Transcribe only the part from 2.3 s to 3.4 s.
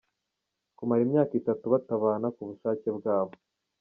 ku bushake bwabo.